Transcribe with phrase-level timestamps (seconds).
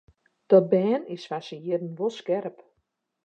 [0.49, 2.57] Dat bern is foar syn jierren wol skerp.